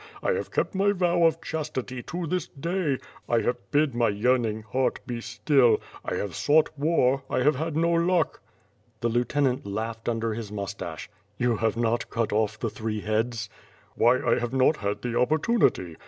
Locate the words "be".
5.05-5.21